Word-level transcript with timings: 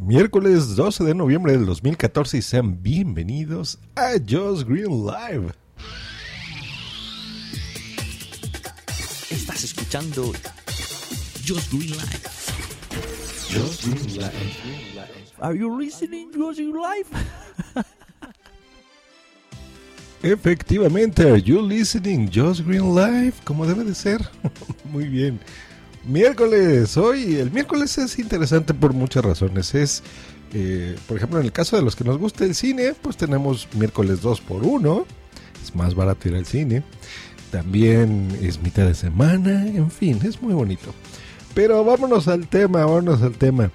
Miércoles 0.00 0.76
12 0.76 1.04
de 1.04 1.14
noviembre 1.14 1.52
del 1.52 1.66
2014 1.66 2.38
y 2.38 2.42
sean 2.42 2.82
bienvenidos 2.82 3.78
a 3.94 4.12
Just 4.12 4.66
Green 4.66 5.04
Live. 5.04 5.52
Estás 9.28 9.62
escuchando 9.64 10.32
Just 11.46 11.70
Green 11.70 11.90
Live. 11.90 12.20
Just 13.50 13.84
Green 13.84 14.16
Live. 14.16 15.32
Are 15.38 15.58
you 15.58 15.78
listening 15.78 16.30
Just 16.32 16.58
Green 16.58 16.72
Live? 16.72 17.06
Efectivamente, 20.22 21.24
are 21.24 21.42
you 21.42 21.60
listening 21.60 22.26
Just 22.32 22.62
Green 22.62 22.94
Live? 22.94 23.34
Como 23.44 23.66
debe 23.66 23.84
de 23.84 23.94
ser. 23.94 24.20
Muy 24.90 25.08
bien. 25.08 25.38
Miércoles, 26.04 26.96
hoy 26.96 27.36
el 27.36 27.50
miércoles 27.50 27.98
es 27.98 28.18
interesante 28.18 28.72
por 28.72 28.94
muchas 28.94 29.22
razones. 29.22 29.74
Es, 29.74 30.02
eh, 30.54 30.96
por 31.06 31.18
ejemplo, 31.18 31.38
en 31.38 31.44
el 31.44 31.52
caso 31.52 31.76
de 31.76 31.82
los 31.82 31.94
que 31.94 32.04
nos 32.04 32.16
gusta 32.18 32.44
el 32.44 32.54
cine, 32.54 32.94
pues 33.00 33.18
tenemos 33.18 33.68
miércoles 33.74 34.22
2 34.22 34.40
por 34.40 34.64
1 34.64 35.06
Es 35.62 35.74
más 35.74 35.94
barato 35.94 36.28
ir 36.28 36.36
al 36.36 36.46
cine. 36.46 36.82
También 37.50 38.28
es 38.40 38.62
mitad 38.62 38.86
de 38.86 38.94
semana, 38.94 39.66
en 39.66 39.90
fin, 39.90 40.20
es 40.24 40.40
muy 40.40 40.54
bonito. 40.54 40.94
Pero 41.52 41.84
vámonos 41.84 42.28
al 42.28 42.48
tema, 42.48 42.86
vámonos 42.86 43.20
al 43.22 43.32
tema. 43.32 43.70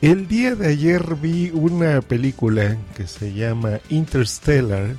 El 0.00 0.26
día 0.26 0.56
de 0.56 0.68
ayer 0.68 1.14
vi 1.16 1.50
una 1.50 2.00
película 2.00 2.78
que 2.96 3.06
se 3.06 3.32
llama 3.32 3.80
Interstellar. 3.90 4.96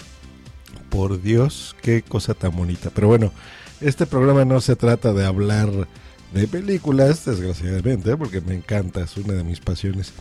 Por 0.89 1.21
Dios, 1.21 1.75
qué 1.81 2.01
cosa 2.01 2.33
tan 2.33 2.55
bonita. 2.55 2.91
Pero 2.93 3.07
bueno, 3.07 3.33
este 3.81 4.05
programa 4.05 4.45
no 4.45 4.61
se 4.61 4.75
trata 4.75 5.11
de 5.11 5.25
hablar 5.25 5.69
de 6.33 6.47
películas, 6.47 7.25
desgraciadamente, 7.25 8.15
porque 8.17 8.41
me 8.41 8.55
encanta, 8.55 9.01
es 9.01 9.17
una 9.17 9.33
de 9.33 9.43
mis 9.43 9.59
pasiones. 9.59 10.13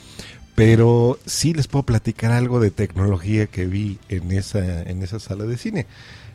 Pero 0.55 1.19
sí 1.27 1.55
les 1.55 1.69
puedo 1.69 1.85
platicar 1.85 2.33
algo 2.33 2.61
de 2.61 2.71
tecnología 2.71 3.47
que 3.47 3.67
vi 3.67 3.99
en 4.09 4.33
esa, 4.33 4.83
en 4.83 5.03
esa 5.03 5.21
sala 5.21 5.45
de 5.45 5.57
cine. 5.57 5.87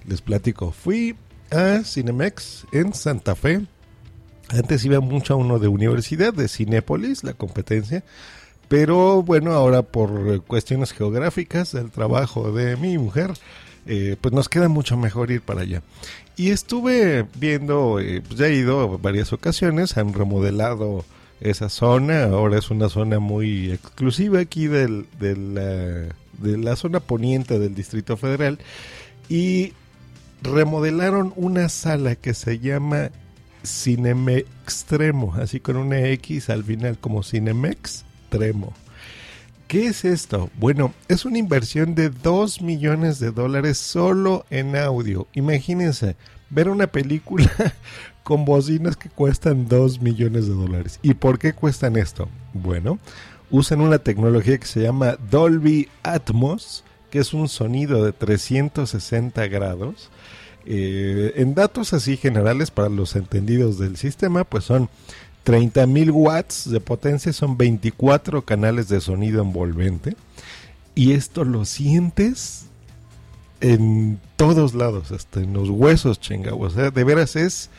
Les 0.08 0.22
platico, 0.22 0.72
fui 0.72 1.16
a 1.52 1.84
Cinemex 1.84 2.66
en 2.72 2.94
Santa 2.94 3.36
Fe. 3.36 3.66
Antes 4.50 4.86
iba 4.86 5.00
mucho 5.00 5.34
a 5.34 5.38
uno 5.38 5.60
de 5.60 5.68
universidad, 5.68 6.34
de 6.34 6.48
Cinépolis, 6.48 7.24
la 7.24 7.34
competencia. 7.34 8.04
Pero 8.68 9.22
bueno, 9.22 9.52
ahora 9.52 9.84
por 9.84 10.44
cuestiones 10.46 10.92
geográficas 10.92 11.72
del 11.72 11.92
trabajo 11.92 12.52
de 12.52 12.78
mi 12.78 12.98
mujer, 12.98 13.32
eh, 13.86 14.16
pues 14.20 14.34
nos 14.34 14.50
queda 14.50 14.68
mucho 14.68 14.98
mejor 14.98 15.32
ir 15.32 15.42
para 15.42 15.62
allá. 15.62 15.82
Y 16.38 16.52
estuve 16.52 17.26
viendo, 17.38 18.00
eh, 18.00 18.22
pues 18.26 18.40
ya 18.40 18.48
he 18.48 18.56
ido 18.56 18.98
varias 18.98 19.32
ocasiones, 19.34 19.98
han 19.98 20.14
remodelado 20.14 21.06
esa 21.40 21.70
zona, 21.70 22.26
ahora 22.26 22.58
es 22.58 22.70
una 22.70 22.90
zona 22.90 23.20
muy 23.20 23.72
exclusiva 23.72 24.40
aquí 24.40 24.68
del, 24.68 25.06
de 25.20 26.14
la 26.58 26.76
zona 26.76 27.00
poniente 27.00 27.60
del 27.60 27.76
Distrito 27.76 28.18
Federal 28.18 28.60
y 29.30 29.74
remodelaron 30.42 31.34
una 31.36 31.70
sala 31.70 32.16
que 32.16 32.34
se 32.34 32.60
llama 32.60 33.12
Cinemex 33.66 34.48
Extremo, 34.64 35.34
así 35.36 35.60
con 35.60 35.78
una 35.78 36.00
X 36.10 36.50
al 36.50 36.64
final 36.64 36.98
como 37.00 37.24
Cinemex 37.24 38.06
Extremo. 38.22 38.74
¿Qué 39.68 39.88
es 39.88 40.06
esto? 40.06 40.52
Bueno, 40.60 40.94
es 41.08 41.26
una 41.26 41.40
inversión 41.40 41.96
de 41.96 42.10
2 42.10 42.62
millones 42.62 43.20
de 43.20 43.32
dólares 43.32 43.80
solo 43.80 44.46
en 44.52 44.76
audio. 44.76 45.28
Imagínense 45.34 46.16
ver 46.52 46.70
una 46.70 46.86
película 46.86 47.52
con 48.24 48.46
bocinas 48.46 48.96
que 48.96 49.10
cuestan 49.10 49.68
2 49.68 50.02
millones 50.02 50.48
de 50.48 50.54
dólares. 50.54 51.00
¿Y 51.02 51.16
por 51.16 51.40
qué 51.40 51.54
cuestan 51.54 51.98
esto? 51.98 52.30
Bueno, 52.54 53.00
usan 53.50 53.82
una 53.82 53.98
tecnología 53.98 54.60
que 54.60 54.68
se 54.68 54.82
llama 54.82 55.18
Dolby 55.32 55.90
Atmos, 56.04 56.84
que 57.10 57.18
es 57.18 57.34
un 57.34 57.50
sonido 57.50 58.06
de 58.06 58.14
360 58.14 59.48
grados. 59.48 60.12
Eh, 60.68 61.34
en 61.38 61.56
datos 61.56 61.94
así 61.94 62.18
generales 62.18 62.70
para 62.70 62.90
los 62.90 63.16
entendidos 63.16 63.80
del 63.80 63.98
sistema, 63.98 64.44
pues 64.44 64.64
son 64.64 64.90
30.000 65.46 66.12
watts 66.12 66.70
de 66.70 66.80
potencia 66.80 67.32
son 67.32 67.56
24 67.56 68.44
canales 68.44 68.90
de 68.90 69.00
sonido 69.00 69.42
envolvente. 69.42 70.16
Y 70.96 71.12
esto 71.14 71.44
lo 71.44 71.66
sientes 71.66 72.66
en 73.62 74.20
todos 74.38 74.74
lados, 74.74 75.12
hasta 75.12 75.42
en 75.42 75.54
los 75.54 75.70
huesos, 75.70 76.20
chinga. 76.20 76.54
O 76.56 76.70
sea, 76.70 76.90
de 76.90 77.04
veras 77.04 77.36
es 77.36 77.70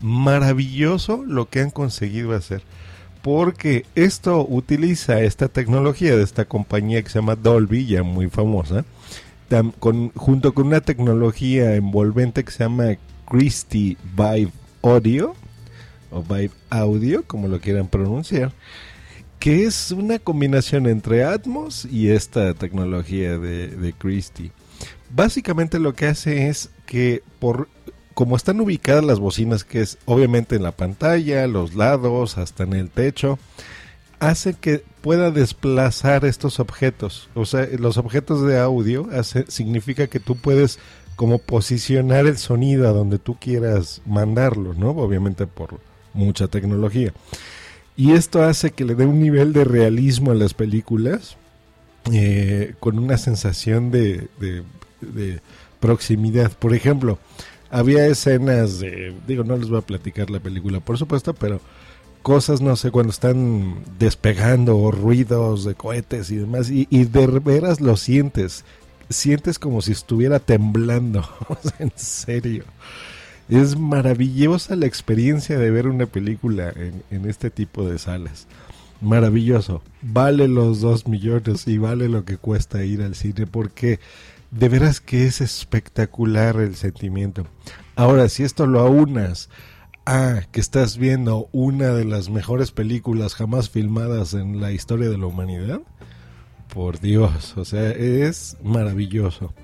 maravilloso 0.00 1.24
lo 1.26 1.48
que 1.48 1.60
han 1.60 1.70
conseguido 1.70 2.34
hacer. 2.34 2.62
Porque 3.22 3.86
esto 3.94 4.46
utiliza 4.48 5.20
esta 5.20 5.48
tecnología 5.48 6.16
de 6.16 6.22
esta 6.22 6.44
compañía 6.44 7.02
que 7.02 7.08
se 7.08 7.18
llama 7.18 7.34
Dolby, 7.34 7.86
ya 7.86 8.02
muy 8.02 8.28
famosa, 8.28 8.84
junto 10.16 10.54
con 10.54 10.66
una 10.66 10.80
tecnología 10.80 11.74
envolvente 11.74 12.44
que 12.44 12.52
se 12.52 12.64
llama 12.64 12.96
Christie 13.26 13.96
Vive 14.16 14.52
Audio 14.82 15.34
o 16.10 16.22
Vibe 16.22 16.52
Audio, 16.70 17.24
como 17.26 17.48
lo 17.48 17.60
quieran 17.60 17.88
pronunciar, 17.88 18.52
que 19.38 19.64
es 19.64 19.90
una 19.90 20.18
combinación 20.18 20.86
entre 20.86 21.24
Atmos 21.24 21.84
y 21.84 22.08
esta 22.08 22.54
tecnología 22.54 23.38
de, 23.38 23.68
de 23.68 23.92
Christie. 23.92 24.52
Básicamente 25.10 25.78
lo 25.78 25.94
que 25.94 26.06
hace 26.06 26.48
es 26.48 26.70
que 26.84 27.22
por 27.38 27.68
como 28.16 28.34
están 28.34 28.62
ubicadas 28.62 29.04
las 29.04 29.20
bocinas, 29.20 29.62
que 29.62 29.82
es 29.82 29.98
obviamente 30.06 30.56
en 30.56 30.62
la 30.62 30.72
pantalla, 30.72 31.46
los 31.46 31.74
lados, 31.74 32.38
hasta 32.38 32.62
en 32.64 32.72
el 32.72 32.88
techo, 32.88 33.38
hace 34.20 34.54
que 34.54 34.82
pueda 35.02 35.30
desplazar 35.30 36.24
estos 36.24 36.58
objetos. 36.58 37.28
O 37.34 37.44
sea, 37.44 37.68
los 37.78 37.98
objetos 37.98 38.40
de 38.46 38.58
audio 38.58 39.06
hace, 39.12 39.44
significa 39.48 40.06
que 40.06 40.18
tú 40.18 40.34
puedes 40.34 40.78
como 41.14 41.38
posicionar 41.38 42.24
el 42.26 42.38
sonido 42.38 42.88
a 42.88 42.92
donde 42.92 43.18
tú 43.18 43.36
quieras 43.38 44.00
mandarlo, 44.06 44.72
¿no? 44.72 44.92
Obviamente 44.92 45.46
por, 45.46 45.78
mucha 46.16 46.48
tecnología. 46.48 47.12
Y 47.96 48.12
esto 48.12 48.42
hace 48.42 48.72
que 48.72 48.84
le 48.84 48.94
dé 48.94 49.06
un 49.06 49.20
nivel 49.20 49.52
de 49.52 49.64
realismo 49.64 50.30
a 50.30 50.34
las 50.34 50.52
películas, 50.52 51.36
eh, 52.12 52.74
con 52.78 52.98
una 52.98 53.16
sensación 53.16 53.90
de, 53.90 54.28
proximidad. 55.80 56.52
Por 56.52 56.74
ejemplo, 56.74 57.18
había 57.70 58.06
escenas 58.06 58.80
de, 58.80 59.14
digo, 59.26 59.44
no 59.44 59.56
les 59.56 59.68
voy 59.68 59.78
a 59.78 59.82
platicar 59.82 60.30
la 60.30 60.40
película, 60.40 60.80
por 60.80 60.98
supuesto, 60.98 61.34
pero 61.34 61.60
cosas, 62.22 62.60
no 62.60 62.76
sé, 62.76 62.90
cuando 62.90 63.12
están 63.12 63.76
despegando 63.98 64.76
o 64.76 64.90
ruidos 64.90 65.64
de 65.64 65.74
cohetes 65.74 66.30
y 66.30 66.36
demás, 66.36 66.70
y, 66.70 66.86
y 66.90 67.04
de 67.04 67.26
veras 67.26 67.80
lo 67.80 67.96
sientes, 67.96 68.64
sientes 69.08 69.58
como 69.58 69.80
si 69.80 69.92
estuviera 69.92 70.38
temblando, 70.38 71.26
en 71.78 71.92
serio. 71.96 72.64
Es 73.48 73.78
maravillosa 73.78 74.74
la 74.74 74.86
experiencia 74.86 75.58
de 75.58 75.70
ver 75.70 75.86
una 75.86 76.06
película 76.06 76.72
en, 77.10 77.28
este 77.28 77.50
tipo 77.50 77.88
de 77.88 77.98
salas. 77.98 78.48
Maravilloso. 79.00 79.82
Vale 80.02 80.48
los 80.48 80.80
dos 80.80 81.06
millones 81.06 81.68
y 81.68 81.78
vale 81.78 82.08
lo 82.08 82.24
que 82.24 82.38
cuesta 82.38 82.84
ir 82.84 83.02
al 83.02 83.14
cine 83.14 83.46
porque 83.46 84.00
de 84.50 84.68
veras 84.68 85.00
que 85.00 85.26
es 85.26 85.40
espectacular 85.40 86.56
el 86.56 86.74
sentimiento. 86.74 87.46
Ahora, 87.94 88.28
si 88.28 88.42
esto 88.42 88.66
lo 88.66 88.80
aunas 88.80 89.48
a 90.06 90.42
que 90.50 90.60
estás 90.60 90.98
viendo 90.98 91.48
una 91.52 91.88
de 91.88 92.04
las 92.04 92.30
mejores 92.30 92.72
películas 92.72 93.34
jamás 93.34 93.70
filmadas 93.70 94.34
en 94.34 94.60
la 94.60 94.72
historia 94.72 95.08
de 95.08 95.18
la 95.18 95.26
humanidad, 95.26 95.80
por 96.72 97.00
Dios, 97.00 97.56
o 97.56 97.64
sea, 97.64 97.90
es 97.90 98.56
maravilloso. 98.62 99.54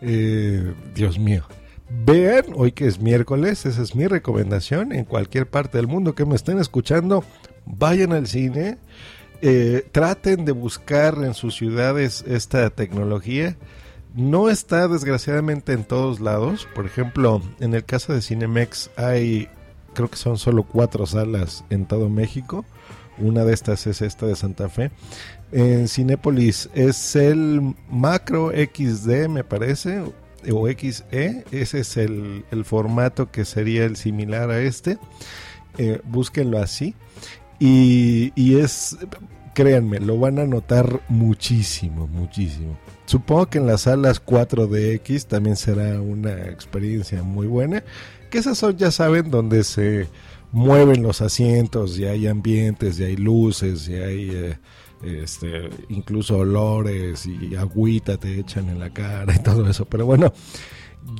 Eh, 0.00 0.74
Dios 0.94 1.18
mío, 1.18 1.44
Vean, 1.88 2.46
hoy 2.54 2.72
que 2.72 2.86
es 2.86 2.98
miércoles, 2.98 3.66
esa 3.66 3.82
es 3.82 3.94
mi 3.94 4.06
recomendación. 4.06 4.92
En 4.92 5.04
cualquier 5.04 5.48
parte 5.48 5.78
del 5.78 5.86
mundo 5.86 6.14
que 6.14 6.24
me 6.24 6.34
estén 6.34 6.58
escuchando, 6.58 7.24
vayan 7.66 8.12
al 8.12 8.26
cine. 8.26 8.78
Eh, 9.42 9.86
traten 9.92 10.44
de 10.44 10.52
buscar 10.52 11.18
en 11.22 11.34
sus 11.34 11.54
ciudades 11.54 12.24
esta 12.26 12.70
tecnología. 12.70 13.56
No 14.14 14.48
está 14.48 14.88
desgraciadamente 14.88 15.72
en 15.72 15.84
todos 15.84 16.20
lados. 16.20 16.66
Por 16.74 16.86
ejemplo, 16.86 17.42
en 17.60 17.74
el 17.74 17.84
caso 17.84 18.14
de 18.14 18.22
Cinemex 18.22 18.90
hay, 18.96 19.48
creo 19.92 20.08
que 20.08 20.16
son 20.16 20.38
solo 20.38 20.62
cuatro 20.62 21.04
salas 21.04 21.64
en 21.68 21.86
todo 21.86 22.08
México. 22.08 22.64
Una 23.18 23.44
de 23.44 23.52
estas 23.52 23.86
es 23.86 24.02
esta 24.02 24.26
de 24.26 24.36
Santa 24.36 24.68
Fe. 24.68 24.90
En 25.52 25.88
Cinépolis 25.88 26.70
es 26.74 27.14
el 27.14 27.74
Macro 27.90 28.50
XD, 28.50 29.28
me 29.28 29.44
parece, 29.44 30.02
o 30.52 30.68
XE, 30.68 31.44
ese 31.50 31.80
es 31.80 31.96
el, 31.96 32.44
formato 32.64 33.30
que 33.30 33.44
sería 33.44 33.84
el 33.84 33.96
similar 33.96 34.50
a 34.50 34.60
este. 34.60 34.98
Eh, 35.78 36.00
búsquenlo 36.04 36.58
así. 36.58 36.94
Y, 37.58 38.32
y, 38.34 38.58
es, 38.58 38.96
créanme, 39.54 40.00
lo 40.00 40.18
van 40.18 40.38
a 40.38 40.46
notar 40.46 41.00
muchísimo, 41.08 42.06
muchísimo. 42.06 42.76
Supongo 43.06 43.46
que 43.46 43.58
en 43.58 43.66
las 43.66 43.82
salas 43.82 44.24
4DX 44.24 45.26
también 45.26 45.56
será 45.56 46.00
una 46.00 46.46
experiencia 46.46 47.22
muy 47.22 47.46
buena. 47.46 47.84
Que 48.30 48.38
esas 48.38 48.58
son, 48.58 48.76
ya 48.76 48.90
saben, 48.90 49.30
donde 49.30 49.62
se 49.64 50.08
mueven 50.52 51.02
los 51.02 51.20
asientos 51.20 51.98
y 51.98 52.06
hay 52.06 52.26
ambientes 52.26 52.98
y 52.98 53.04
hay 53.04 53.16
luces 53.16 53.88
y 53.88 53.94
hay... 53.94 54.30
Eh, 54.30 54.58
este, 55.04 55.70
incluso 55.88 56.38
olores 56.38 57.26
y 57.26 57.54
agüita 57.56 58.16
te 58.16 58.38
echan 58.40 58.68
en 58.68 58.78
la 58.78 58.90
cara 58.90 59.34
y 59.34 59.42
todo 59.42 59.68
eso. 59.68 59.84
Pero 59.84 60.06
bueno, 60.06 60.32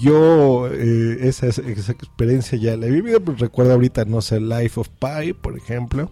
yo 0.00 0.68
eh, 0.68 1.18
esa, 1.22 1.48
experiencia 1.48 2.58
ya 2.58 2.76
la 2.76 2.86
he 2.86 2.90
vivido, 2.90 3.20
pues 3.20 3.38
recuerdo 3.38 3.72
ahorita, 3.72 4.04
no 4.04 4.20
sé, 4.22 4.40
Life 4.40 4.80
of 4.80 4.88
Pi, 4.88 5.32
por 5.32 5.56
ejemplo. 5.56 6.10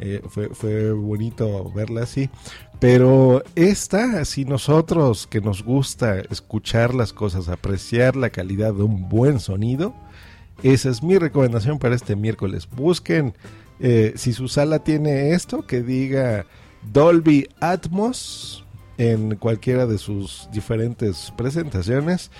Eh, 0.00 0.22
fue, 0.28 0.50
fue 0.50 0.92
bonito 0.92 1.72
verla 1.72 2.02
así. 2.02 2.30
Pero 2.78 3.42
esta, 3.56 4.24
si 4.24 4.44
nosotros 4.44 5.26
que 5.26 5.40
nos 5.40 5.64
gusta 5.64 6.20
escuchar 6.20 6.94
las 6.94 7.12
cosas, 7.12 7.48
apreciar 7.48 8.14
la 8.14 8.30
calidad 8.30 8.72
de 8.72 8.84
un 8.84 9.08
buen 9.08 9.40
sonido, 9.40 9.94
esa 10.62 10.90
es 10.90 11.02
mi 11.02 11.18
recomendación 11.18 11.78
para 11.78 11.96
este 11.96 12.14
miércoles. 12.14 12.68
Busquen, 12.70 13.34
eh, 13.80 14.12
si 14.16 14.32
su 14.32 14.48
sala 14.48 14.80
tiene 14.80 15.32
esto, 15.32 15.66
que 15.66 15.82
diga 15.82 16.46
Dolby 16.92 17.48
Atmos 17.60 18.64
en 18.96 19.36
cualquiera 19.36 19.86
de 19.86 19.98
sus 19.98 20.48
diferentes 20.52 21.32
presentaciones 21.36 22.30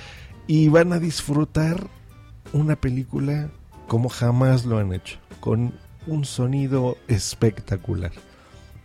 y 0.46 0.68
van 0.68 0.92
a 0.92 0.98
disfrutar 0.98 1.86
una 2.52 2.76
película 2.76 3.50
como 3.86 4.08
jamás 4.08 4.64
lo 4.64 4.78
han 4.78 4.92
hecho, 4.92 5.18
con 5.40 5.74
un 6.06 6.24
sonido 6.24 6.96
espectacular. 7.08 8.12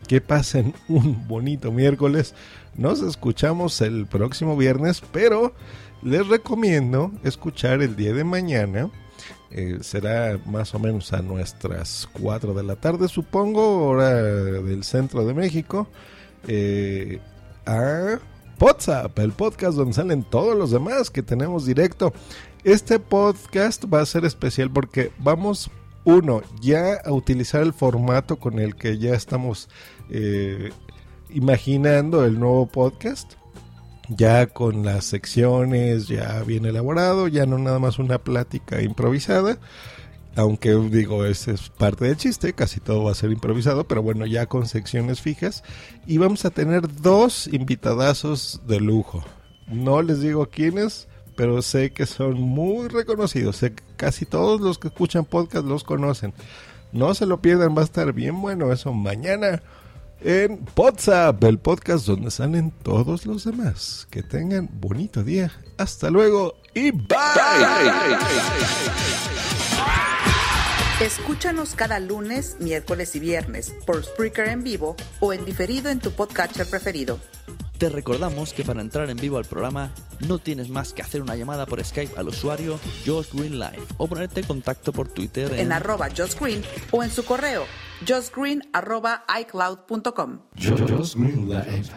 Que 0.07 0.19
pasen 0.19 0.74
un 0.89 1.27
bonito 1.27 1.71
miércoles. 1.71 2.36
Nos 2.75 3.01
escuchamos 3.01 3.80
el 3.81 4.06
próximo 4.06 4.57
viernes, 4.57 5.01
pero 5.12 5.54
les 6.01 6.27
recomiendo 6.27 7.12
escuchar 7.24 7.81
el 7.81 7.95
día 7.95 8.13
de 8.13 8.25
mañana. 8.25 8.89
Eh, 9.52 9.78
será 9.81 10.40
más 10.46 10.74
o 10.74 10.80
menos 10.80 11.14
a 11.14 11.22
nuestras 11.22 12.10
4 12.14 12.54
de 12.54 12.64
la 12.64 12.75
tarde, 12.75 13.08
supongo, 13.08 13.88
hora 13.88 14.14
del 14.14 14.84
centro 14.84 15.25
de 15.25 15.34
México. 15.34 15.88
Eh, 16.48 17.20
a 17.66 18.20
WhatsApp, 18.60 19.20
el 19.20 19.34
podcast 19.34 19.75
donde 19.75 19.94
salen 19.94 20.24
todos 20.24 20.58
los 20.58 20.72
demás 20.72 21.10
que 21.10 21.22
tenemos 21.22 21.66
directo. 21.66 22.14
Este 22.64 22.98
podcast 22.98 23.86
va 23.94 24.02
a 24.02 24.06
ser 24.06 24.25
especial 24.25 24.72
porque 24.72 25.12
vamos 25.20 25.70
uno, 26.06 26.42
ya 26.62 26.96
a 27.04 27.12
utilizar 27.12 27.62
el 27.62 27.74
formato 27.74 28.38
con 28.38 28.60
el 28.60 28.75
que 28.75 28.98
ya 28.98 29.16
estamos 29.16 29.70
eh, 30.10 30.72
imaginando 31.30 32.25
el 32.25 32.40
nuevo 32.40 32.66
podcast. 32.66 33.34
Ya 34.10 34.48
con 34.48 34.84
las 34.84 35.06
secciones, 35.06 36.08
ya 36.08 36.44
bien 36.44 36.66
elaborado, 36.66 37.28
ya 37.28 37.46
no 37.46 37.58
nada 37.58 37.80
más 37.80 38.00
una 38.00 38.18
plática 38.18 38.82
improvisada. 38.82 39.58
Aunque 40.36 40.74
digo, 40.74 41.26
ese 41.26 41.52
es 41.52 41.70
parte 41.70 42.06
del 42.06 42.18
chiste, 42.18 42.54
casi 42.54 42.80
todo 42.80 43.04
va 43.04 43.12
a 43.12 43.16
ser 43.16 43.32
improvisado, 43.32 43.88
pero 43.88 44.02
bueno, 44.02 44.26
ya 44.26 44.48
con 44.48 44.68
secciones 44.68 45.22
fijas. 45.22 45.64
Y 46.08 46.18
vamos 46.18 46.44
a 46.44 46.50
tener 46.50 47.02
dos 47.02 47.48
invitadazos 47.48 48.62
de 48.68 48.80
lujo. 48.80 49.24
No 49.68 50.02
les 50.02 50.22
digo 50.22 50.50
quiénes, 50.50 51.08
pero 51.36 51.62
sé 51.62 51.94
que 51.94 52.06
son 52.06 52.42
muy 52.42 52.88
reconocidos. 52.88 53.58
Sé 53.58 53.74
que 53.74 53.84
casi 53.96 54.26
todos 54.26 54.60
los 54.60 54.80
que 54.80 54.88
escuchan 54.88 55.24
podcast 55.24 55.66
los 55.66 55.84
conocen. 55.84 56.34
No 56.92 57.14
se 57.14 57.26
lo 57.26 57.42
pierdan, 57.42 57.76
va 57.78 57.82
a 57.82 57.86
estar 57.86 58.12
bien 58.12 58.42
bueno 58.42 58.72
eso 58.72 58.92
mañana 58.92 59.62
en 60.21 60.65
WhatsApp, 60.75 61.44
el 61.44 61.60
podcast 61.60 62.06
donde 62.06 62.31
salen 62.31 62.71
todos 62.83 63.25
los 63.25 63.44
demás. 63.44 64.07
Que 64.10 64.24
tengan 64.24 64.69
bonito 64.71 65.24
día. 65.24 65.51
Hasta 65.77 66.10
luego 66.10 66.56
y 66.74 66.92
bye. 66.92 67.18
Escúchanos 71.01 71.75
cada 71.75 72.00
lunes, 72.00 72.57
miércoles 72.60 73.15
y 73.15 73.19
viernes 73.19 73.74
por 73.86 74.04
Spreaker 74.04 74.48
en 74.48 74.63
vivo 74.63 74.95
o 75.19 75.33
en 75.33 75.44
diferido 75.44 75.89
en 75.89 76.00
tu 76.00 76.12
podcatcher 76.12 76.65
preferido. 76.68 77.19
Te 77.84 77.90
recordamos 77.90 78.54
que 78.54 78.64
para 78.64 78.80
entrar 78.80 79.10
en 79.10 79.18
vivo 79.18 79.38
al 79.38 79.44
programa 79.44 79.92
no 80.26 80.40
tienes 80.40 80.70
más 80.70 80.94
que 80.94 81.02
hacer 81.02 81.22
una 81.22 81.36
llamada 81.36 81.66
por 81.66 81.84
Skype 81.84 82.18
al 82.18 82.30
usuario 82.30 82.80
Josh 83.06 83.34
Green 83.34 83.60
Live 83.60 83.84
o 83.98 84.08
ponerte 84.08 84.40
en 84.40 84.46
contacto 84.46 84.94
por 84.94 85.10
Twitter 85.10 85.52
en, 85.52 85.60
en 85.60 85.72
arroba 85.74 86.08
Josh 86.16 86.40
Green 86.40 86.64
o 86.92 87.04
en 87.04 87.12
su 87.12 87.26
correo 87.26 87.66
joshgreen 88.08 88.62
arroba 88.72 89.26
icloud.com. 89.38 90.40
Josh 90.56 91.16
Green 91.16 91.50
Live. 91.50 91.92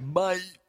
Bye. 0.00 0.59